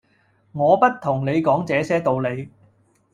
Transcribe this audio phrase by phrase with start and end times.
[0.53, 2.49] 「我不同你講這些道理；